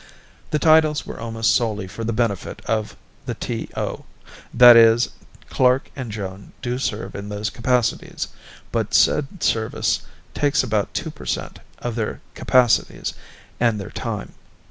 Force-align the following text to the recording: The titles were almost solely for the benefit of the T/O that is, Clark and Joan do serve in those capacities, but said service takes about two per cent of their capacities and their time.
The 0.49 0.57
titles 0.57 1.05
were 1.05 1.19
almost 1.19 1.53
solely 1.53 1.85
for 1.85 2.03
the 2.03 2.11
benefit 2.11 2.63
of 2.65 2.95
the 3.27 3.35
T/O 3.35 4.05
that 4.51 4.75
is, 4.75 5.09
Clark 5.51 5.91
and 5.95 6.11
Joan 6.11 6.53
do 6.63 6.79
serve 6.79 7.13
in 7.13 7.29
those 7.29 7.51
capacities, 7.51 8.29
but 8.71 8.95
said 8.95 9.43
service 9.43 10.01
takes 10.33 10.63
about 10.63 10.91
two 10.95 11.11
per 11.11 11.27
cent 11.27 11.59
of 11.77 11.93
their 11.93 12.19
capacities 12.33 13.13
and 13.59 13.79
their 13.79 13.91
time. 13.91 14.33